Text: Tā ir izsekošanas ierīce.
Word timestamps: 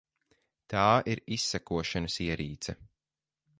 Tā 0.73 0.85
ir 1.15 1.21
izsekošanas 1.37 2.19
ierīce. 2.29 2.79